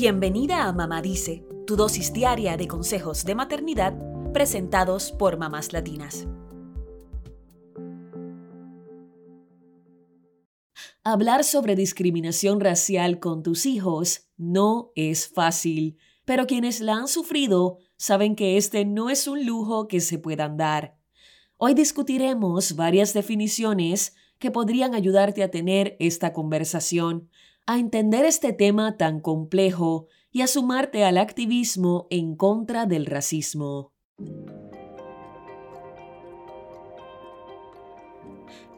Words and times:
Bienvenida 0.00 0.68
a 0.68 0.72
Mamá 0.72 1.02
Dice, 1.02 1.44
tu 1.66 1.74
dosis 1.74 2.12
diaria 2.12 2.56
de 2.56 2.68
consejos 2.68 3.24
de 3.24 3.34
maternidad 3.34 3.98
presentados 4.32 5.10
por 5.10 5.38
mamás 5.38 5.72
latinas. 5.72 6.28
Hablar 11.02 11.42
sobre 11.42 11.74
discriminación 11.74 12.60
racial 12.60 13.18
con 13.18 13.42
tus 13.42 13.66
hijos 13.66 14.28
no 14.36 14.92
es 14.94 15.26
fácil, 15.26 15.98
pero 16.24 16.46
quienes 16.46 16.78
la 16.78 16.94
han 16.94 17.08
sufrido 17.08 17.78
saben 17.96 18.36
que 18.36 18.56
este 18.56 18.84
no 18.84 19.10
es 19.10 19.26
un 19.26 19.44
lujo 19.44 19.88
que 19.88 19.98
se 19.98 20.20
puedan 20.20 20.56
dar. 20.56 20.96
Hoy 21.56 21.74
discutiremos 21.74 22.76
varias 22.76 23.14
definiciones 23.14 24.14
que 24.38 24.52
podrían 24.52 24.94
ayudarte 24.94 25.42
a 25.42 25.50
tener 25.50 25.96
esta 25.98 26.32
conversación, 26.32 27.28
a 27.68 27.78
entender 27.78 28.24
este 28.24 28.54
tema 28.54 28.96
tan 28.96 29.20
complejo 29.20 30.06
y 30.32 30.40
a 30.40 30.46
sumarte 30.46 31.04
al 31.04 31.18
activismo 31.18 32.06
en 32.08 32.34
contra 32.34 32.86
del 32.86 33.04
racismo. 33.04 33.92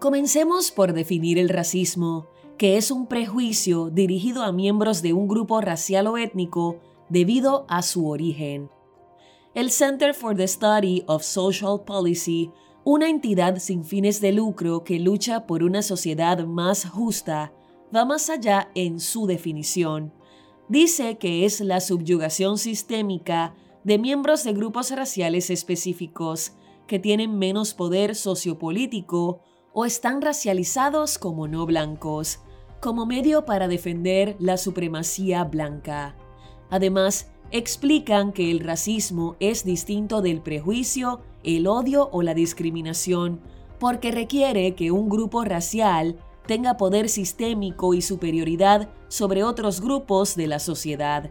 Comencemos 0.01 0.73
por 0.73 0.93
definir 0.93 1.39
el 1.39 1.49
racismo, 1.49 2.27
que 2.59 2.79
es 2.79 2.91
un 2.91 3.07
prejuicio 3.07 3.91
dirigido 3.91 4.43
a 4.43 4.51
miembros 4.51 5.03
de 5.03 5.13
un 5.13 5.29
grupo 5.29 5.61
racial 5.61 6.09
o 6.09 6.19
étnico 6.19 6.81
debido 7.09 7.67
a 7.69 7.83
su 7.83 8.09
origen. 8.09 8.71
El 9.55 9.71
Center 9.71 10.15
for 10.15 10.37
the 10.37 10.49
Study 10.49 11.05
of 11.07 11.23
Social 11.23 11.85
Policy, 11.87 12.51
una 12.83 13.09
entidad 13.09 13.59
sin 13.59 13.85
fines 13.85 14.21
de 14.21 14.33
lucro 14.33 14.83
que 14.83 14.99
lucha 14.99 15.47
por 15.47 15.63
una 15.63 15.83
sociedad 15.83 16.45
más 16.45 16.89
justa, 16.89 17.53
va 17.95 18.05
más 18.05 18.31
allá 18.31 18.71
en 18.75 19.01
su 19.01 19.27
definición. 19.27 20.13
Dice 20.69 21.19
que 21.19 21.45
es 21.45 21.61
la 21.61 21.81
subyugación 21.81 22.59
sistémica 22.59 23.55
de 23.85 23.99
miembros 23.99 24.45
de 24.45 24.53
grupos 24.53 24.91
raciales 24.91 25.51
específicos 25.51 26.53
que 26.87 26.99
tienen 26.99 27.39
menos 27.39 27.75
poder 27.75 28.15
sociopolítico 28.15 29.41
o 29.73 29.85
están 29.85 30.21
racializados 30.21 31.19
como 31.19 31.49
no 31.49 31.67
blancos, 31.67 32.41
como 32.81 33.07
medio 33.07 33.45
para 33.45 33.69
defender 33.69 34.37
la 34.39 34.57
supremacía 34.57 35.45
blanca. 35.45 36.17
Además, 36.71 37.31
explican 37.51 38.33
que 38.33 38.51
el 38.51 38.61
racismo 38.61 39.37
es 39.41 39.65
distinto 39.65 40.23
del 40.23 40.41
prejuicio, 40.41 41.21
el 41.43 41.67
odio 41.67 42.09
o 42.13 42.23
la 42.23 42.35
discriminación, 42.35 43.41
porque 43.79 44.11
requiere 44.11 44.75
que 44.75 44.91
un 44.91 45.09
grupo 45.09 45.45
racial 45.45 46.19
tenga 46.51 46.77
poder 46.77 47.09
sistémico 47.09 47.95
y 47.95 48.03
superioridad 48.03 48.89
sobre 49.07 49.45
otros 49.45 49.81
grupos 49.81 50.35
de 50.35 50.49
la 50.49 50.59
sociedad. 50.59 51.31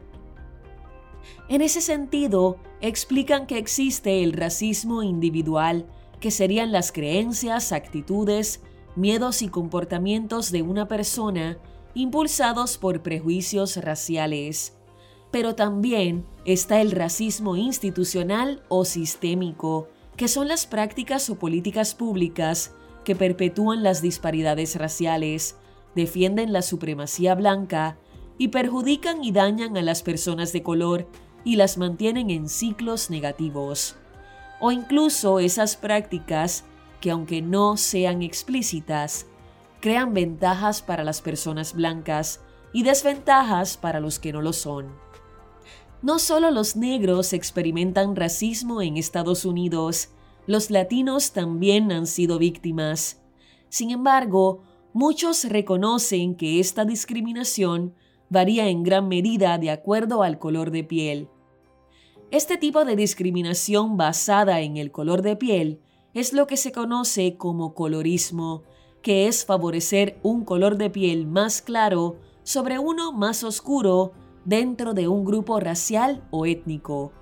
En 1.50 1.62
ese 1.62 1.82
sentido, 1.82 2.56
explican 2.80 3.46
que 3.46 3.58
existe 3.58 4.24
el 4.24 4.32
racismo 4.32 5.04
individual, 5.04 5.86
que 6.22 6.32
serían 6.32 6.72
las 6.72 6.94
creencias, 6.94 7.74
actitudes, 7.74 8.62
miedos 8.96 9.42
y 9.42 9.50
comportamientos 9.50 10.54
de 10.54 10.62
una 10.62 10.88
persona 10.88 11.58
impulsados 11.96 12.78
por 12.78 13.02
prejuicios 13.02 13.76
raciales 13.76 14.78
pero 15.32 15.54
también 15.54 16.26
está 16.44 16.82
el 16.82 16.90
racismo 16.90 17.56
institucional 17.56 18.64
o 18.68 18.84
sistémico, 18.84 19.88
que 20.18 20.28
son 20.28 20.48
las 20.48 20.66
prácticas 20.66 21.30
o 21.30 21.36
políticas 21.36 21.94
públicas 21.94 22.74
que 23.10 23.16
perpetúan 23.16 23.82
las 23.82 24.04
disparidades 24.04 24.76
raciales, 24.76 25.56
defienden 25.96 26.54
la 26.54 26.62
supremacía 26.62 27.34
blanca 27.34 27.98
y 28.38 28.50
perjudican 28.50 29.24
y 29.24 29.32
dañan 29.32 29.78
a 29.78 29.82
las 29.82 30.04
personas 30.04 30.54
de 30.54 30.62
color 30.62 31.08
y 31.44 31.56
las 31.56 31.80
mantienen 31.80 32.30
en 32.30 32.48
ciclos 32.48 33.10
negativos. 33.10 33.96
O 34.60 34.72
incluso 34.72 35.40
esas 35.40 35.76
prácticas 35.76 36.66
que 37.02 37.10
aunque 37.10 37.42
no 37.42 37.78
sean 37.78 38.22
explícitas, 38.22 39.26
crean 39.82 40.14
ventajas 40.14 40.84
para 40.84 41.04
las 41.04 41.24
personas 41.24 41.74
blancas 41.74 42.42
y 42.74 42.84
desventajas 42.84 43.76
para 43.76 44.00
los 44.00 44.20
que 44.20 44.34
no 44.34 44.44
lo 44.44 44.54
son. 44.54 44.86
No 46.04 46.20
solo 46.20 46.52
los 46.52 46.76
negros 46.76 47.34
experimentan 47.34 48.16
racismo 48.16 48.84
en 48.84 48.98
Estados 48.98 49.46
Unidos, 49.46 50.10
los 50.48 50.72
latinos 50.72 51.32
también 51.32 51.92
han 51.92 52.08
sido 52.08 52.40
víctimas. 52.40 53.22
Sin 53.70 53.92
embargo, 53.92 54.64
muchos 54.94 55.44
reconocen 55.44 56.36
que 56.36 56.60
esta 56.60 56.86
discriminación 56.86 57.94
varía 58.30 58.68
en 58.68 58.84
gran 58.84 59.08
medida 59.08 59.58
de 59.58 59.70
acuerdo 59.72 60.24
al 60.24 60.40
color 60.40 60.72
de 60.72 60.84
piel. 60.84 61.30
Este 62.32 62.58
tipo 62.58 62.86
de 62.86 62.96
discriminación 62.96 63.98
basada 63.98 64.62
en 64.62 64.78
el 64.78 64.92
color 64.92 65.22
de 65.22 65.36
piel 65.36 65.80
es 66.14 66.34
lo 66.34 66.48
que 66.48 66.58
se 66.58 66.72
conoce 66.72 67.38
como 67.38 67.74
colorismo, 67.74 68.64
que 69.02 69.28
es 69.28 69.46
favorecer 69.46 70.20
un 70.24 70.44
color 70.46 70.78
de 70.78 70.90
piel 70.90 71.26
más 71.26 71.62
claro 71.62 72.18
sobre 72.44 72.80
uno 72.80 73.12
más 73.12 73.44
oscuro 73.44 74.14
dentro 74.46 74.94
de 74.94 75.08
un 75.08 75.26
grupo 75.26 75.60
racial 75.60 76.28
o 76.32 76.46
étnico. 76.46 77.14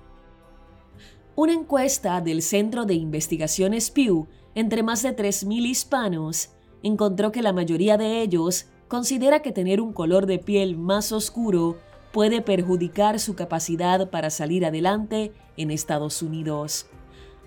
Una 1.38 1.52
encuesta 1.52 2.20
del 2.20 2.42
Centro 2.42 2.84
de 2.84 2.94
Investigaciones 2.94 3.92
Pew 3.92 4.26
entre 4.56 4.82
más 4.82 5.04
de 5.04 5.14
3.000 5.14 5.66
hispanos 5.68 6.50
encontró 6.82 7.30
que 7.30 7.42
la 7.42 7.52
mayoría 7.52 7.96
de 7.96 8.22
ellos 8.22 8.66
considera 8.88 9.40
que 9.40 9.52
tener 9.52 9.80
un 9.80 9.92
color 9.92 10.26
de 10.26 10.40
piel 10.40 10.76
más 10.76 11.12
oscuro 11.12 11.78
puede 12.10 12.42
perjudicar 12.42 13.20
su 13.20 13.36
capacidad 13.36 14.10
para 14.10 14.30
salir 14.30 14.66
adelante 14.66 15.32
en 15.56 15.70
Estados 15.70 16.22
Unidos. 16.22 16.86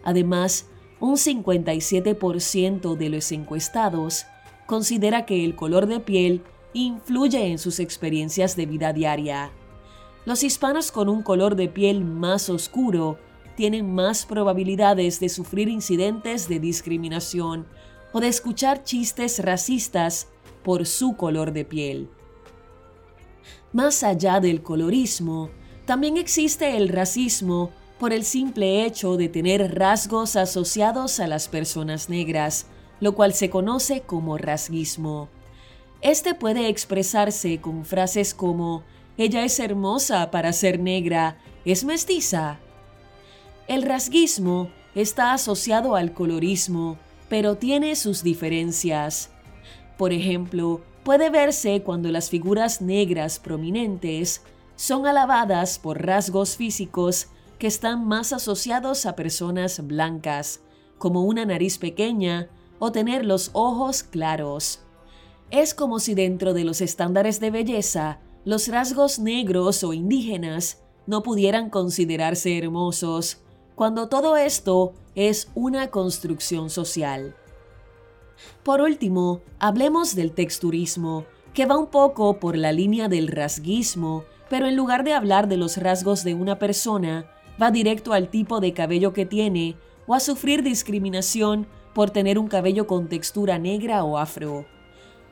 Además, 0.05 0.67
un 1.01 1.17
57% 1.17 2.95
de 2.95 3.09
los 3.09 3.29
encuestados 3.33 4.25
considera 4.67 5.25
que 5.25 5.43
el 5.43 5.57
color 5.57 5.87
de 5.87 5.99
piel 5.99 6.43
influye 6.71 7.47
en 7.47 7.59
sus 7.59 7.81
experiencias 7.81 8.55
de 8.55 8.67
vida 8.67 8.93
diaria. 8.93 9.51
Los 10.23 10.43
hispanos 10.43 10.93
con 10.93 11.09
un 11.09 11.23
color 11.23 11.57
de 11.57 11.67
piel 11.67 12.05
más 12.05 12.49
oscuro 12.49 13.19
tienen 13.55 13.93
más 13.93 14.25
probabilidades 14.25 15.19
de 15.19 15.29
sufrir 15.29 15.69
incidentes 15.69 16.47
de 16.47 16.59
discriminación 16.59 17.67
o 18.13 18.19
de 18.19 18.27
escuchar 18.27 18.83
chistes 18.83 19.39
racistas 19.39 20.27
por 20.63 20.85
su 20.85 21.15
color 21.15 21.53
de 21.53 21.65
piel. 21.65 22.09
Más 23.73 24.03
allá 24.03 24.39
del 24.39 24.61
colorismo, 24.61 25.49
también 25.85 26.17
existe 26.17 26.77
el 26.77 26.89
racismo 26.89 27.71
por 27.99 28.13
el 28.13 28.23
simple 28.23 28.85
hecho 28.85 29.15
de 29.17 29.29
tener 29.29 29.77
rasgos 29.77 30.35
asociados 30.35 31.19
a 31.19 31.27
las 31.27 31.47
personas 31.47 32.09
negras, 32.09 32.67
lo 32.99 33.13
cual 33.15 33.33
se 33.33 33.49
conoce 33.49 34.01
como 34.01 34.37
rasguismo. 34.37 35.29
Este 36.01 36.33
puede 36.33 36.67
expresarse 36.67 37.61
con 37.61 37.85
frases 37.85 38.33
como 38.33 38.83
ella 39.17 39.43
es 39.43 39.59
hermosa 39.59 40.31
para 40.31 40.51
ser 40.51 40.79
negra. 40.79 41.37
¿Es 41.63 41.83
mestiza? 41.83 42.59
El 43.71 43.83
rasguismo 43.83 44.69
está 44.95 45.31
asociado 45.31 45.95
al 45.95 46.11
colorismo, 46.11 46.97
pero 47.29 47.55
tiene 47.55 47.95
sus 47.95 48.21
diferencias. 48.21 49.29
Por 49.97 50.11
ejemplo, 50.11 50.81
puede 51.05 51.29
verse 51.29 51.81
cuando 51.81 52.11
las 52.11 52.29
figuras 52.29 52.81
negras 52.81 53.39
prominentes 53.39 54.41
son 54.75 55.07
alabadas 55.07 55.79
por 55.79 56.05
rasgos 56.05 56.57
físicos 56.57 57.27
que 57.59 57.67
están 57.67 58.05
más 58.05 58.33
asociados 58.33 59.05
a 59.05 59.15
personas 59.15 59.87
blancas, 59.87 60.59
como 60.97 61.23
una 61.23 61.45
nariz 61.45 61.77
pequeña 61.77 62.49
o 62.77 62.91
tener 62.91 63.23
los 63.23 63.51
ojos 63.53 64.03
claros. 64.03 64.81
Es 65.49 65.73
como 65.73 65.99
si 65.99 66.13
dentro 66.13 66.53
de 66.53 66.65
los 66.65 66.81
estándares 66.81 67.39
de 67.39 67.51
belleza 67.51 68.19
los 68.43 68.67
rasgos 68.67 69.17
negros 69.19 69.81
o 69.85 69.93
indígenas 69.93 70.83
no 71.07 71.23
pudieran 71.23 71.69
considerarse 71.69 72.57
hermosos, 72.57 73.37
cuando 73.81 74.09
todo 74.09 74.37
esto 74.37 74.93
es 75.15 75.49
una 75.55 75.87
construcción 75.87 76.69
social. 76.69 77.33
Por 78.61 78.79
último, 78.79 79.41
hablemos 79.57 80.13
del 80.13 80.33
texturismo, 80.33 81.25
que 81.55 81.65
va 81.65 81.79
un 81.79 81.87
poco 81.87 82.37
por 82.39 82.55
la 82.55 82.73
línea 82.73 83.07
del 83.07 83.27
rasguismo, 83.27 84.23
pero 84.51 84.67
en 84.67 84.75
lugar 84.75 85.03
de 85.03 85.15
hablar 85.15 85.47
de 85.47 85.57
los 85.57 85.77
rasgos 85.77 86.23
de 86.23 86.35
una 86.35 86.59
persona, 86.59 87.25
va 87.59 87.71
directo 87.71 88.13
al 88.13 88.29
tipo 88.29 88.59
de 88.59 88.71
cabello 88.71 89.13
que 89.13 89.25
tiene 89.25 89.75
o 90.05 90.13
a 90.13 90.19
sufrir 90.19 90.61
discriminación 90.61 91.65
por 91.95 92.11
tener 92.11 92.37
un 92.37 92.49
cabello 92.49 92.85
con 92.85 93.09
textura 93.09 93.57
negra 93.57 94.03
o 94.03 94.19
afro. 94.19 94.67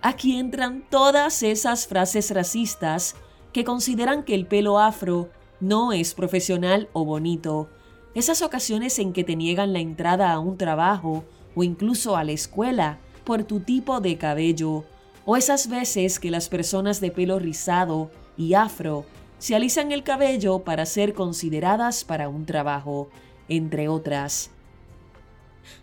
Aquí 0.01 0.39
entran 0.39 0.83
todas 0.89 1.43
esas 1.43 1.85
frases 1.85 2.31
racistas 2.31 3.15
que 3.53 3.63
consideran 3.63 4.23
que 4.23 4.33
el 4.33 4.47
pelo 4.47 4.79
afro 4.79 5.29
no 5.59 5.91
es 5.93 6.15
profesional 6.15 6.89
o 6.93 7.05
bonito, 7.05 7.69
esas 8.15 8.41
ocasiones 8.41 8.97
en 8.99 9.13
que 9.13 9.23
te 9.23 9.35
niegan 9.35 9.73
la 9.73 9.79
entrada 9.79 10.31
a 10.31 10.39
un 10.39 10.57
trabajo 10.57 11.23
o 11.55 11.63
incluso 11.63 12.17
a 12.17 12.23
la 12.23 12.31
escuela 12.31 12.99
por 13.23 13.43
tu 13.43 13.59
tipo 13.59 14.01
de 14.01 14.17
cabello, 14.17 14.85
o 15.25 15.37
esas 15.37 15.69
veces 15.69 16.19
que 16.19 16.31
las 16.31 16.49
personas 16.49 16.99
de 17.01 17.11
pelo 17.11 17.37
rizado 17.37 18.09
y 18.37 18.55
afro 18.55 19.05
se 19.37 19.55
alisan 19.55 19.91
el 19.91 20.03
cabello 20.03 20.59
para 20.59 20.85
ser 20.85 21.13
consideradas 21.13 22.03
para 22.03 22.29
un 22.29 22.45
trabajo, 22.45 23.09
entre 23.47 23.87
otras. 23.87 24.51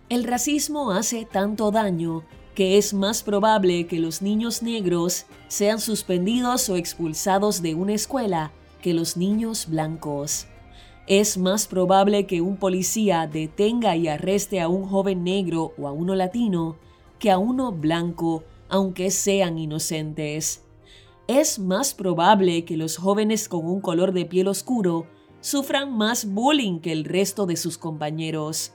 El 0.08 0.25
racismo 0.25 0.90
hace 0.90 1.25
tanto 1.25 1.70
daño 1.70 2.25
que 2.55 2.78
es 2.78 2.94
más 2.94 3.23
probable 3.23 3.87
que 3.87 3.99
los 3.99 4.23
niños 4.23 4.62
negros 4.62 5.26
sean 5.49 5.78
suspendidos 5.78 6.69
o 6.69 6.76
expulsados 6.76 7.61
de 7.62 7.75
una 7.75 7.93
escuela 7.93 8.50
que 8.82 8.94
los 8.94 9.17
niños 9.17 9.67
blancos. 9.69 10.46
Es 11.06 11.38
más 11.38 11.67
probable 11.67 12.26
que 12.26 12.41
un 12.41 12.56
policía 12.56 13.26
detenga 13.26 13.97
y 13.97 14.08
arreste 14.08 14.61
a 14.61 14.69
un 14.69 14.85
joven 14.87 15.25
negro 15.25 15.73
o 15.79 15.87
a 15.87 15.93
uno 15.93 16.14
latino 16.14 16.76
que 17.19 17.31
a 17.31 17.38
uno 17.38 17.73
blanco, 17.73 18.44
aunque 18.69 19.11
sean 19.11 19.58
inocentes. 19.58 20.64
Es 21.29 21.58
más 21.58 21.94
probable 21.94 22.64
que 22.64 22.76
los 22.76 22.97
jóvenes 22.97 23.49
con 23.49 23.67
un 23.67 23.81
color 23.81 24.12
de 24.12 24.26
piel 24.26 24.49
oscuro 24.49 25.06
sufran 25.41 25.97
más 25.97 26.32
bullying 26.32 26.81
que 26.81 26.93
el 26.93 27.05
resto 27.05 27.47
de 27.47 27.56
sus 27.56 27.79
compañeros 27.79 28.73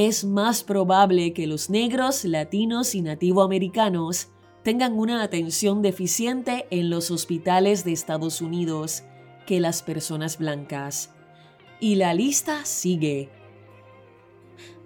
es 0.00 0.24
más 0.24 0.62
probable 0.62 1.32
que 1.32 1.48
los 1.48 1.70
negros, 1.70 2.24
latinos 2.24 2.94
y 2.94 3.02
nativoamericanos 3.02 4.28
tengan 4.62 4.96
una 4.96 5.24
atención 5.24 5.82
deficiente 5.82 6.68
en 6.70 6.88
los 6.88 7.10
hospitales 7.10 7.84
de 7.84 7.94
Estados 7.94 8.40
Unidos 8.40 9.02
que 9.44 9.58
las 9.58 9.82
personas 9.82 10.38
blancas. 10.38 11.17
Y 11.80 11.94
la 11.94 12.14
lista 12.14 12.64
sigue. 12.64 13.30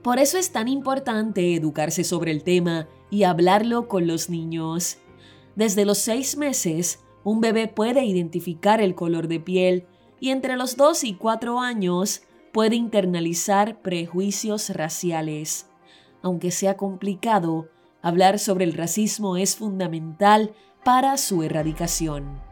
Por 0.03 0.19
eso 0.19 0.37
es 0.37 0.51
tan 0.51 0.69
importante 0.69 1.55
educarse 1.55 2.05
sobre 2.05 2.33
el 2.33 2.43
tema 2.43 2.89
y 3.11 3.23
hablarlo 3.23 3.89
con 3.89 4.07
los 4.07 4.29
niños. 4.29 4.99
Desde 5.55 5.85
los 5.85 5.99
seis 5.99 6.37
meses, 6.37 7.01
un 7.25 7.41
bebé 7.41 7.69
puede 7.69 8.05
identificar 8.05 8.81
el 8.81 8.95
color 8.95 9.29
de 9.29 9.39
piel 9.39 9.87
y 10.19 10.31
entre 10.31 10.57
los 10.57 10.77
dos 10.77 11.05
y 11.05 11.15
cuatro 11.15 11.61
años 11.61 12.23
puede 12.53 12.77
internalizar 12.77 13.81
prejuicios 13.81 14.71
raciales. 14.71 15.69
Aunque 16.21 16.51
sea 16.51 16.77
complicado, 16.77 17.69
hablar 18.03 18.39
sobre 18.39 18.65
el 18.65 18.75
racismo 18.75 19.37
es 19.37 19.57
fundamental 19.57 20.53
para 20.85 21.17
su 21.17 21.43
erradicación. 21.43 22.52